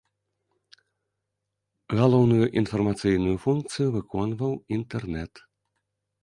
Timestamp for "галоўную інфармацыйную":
1.99-3.35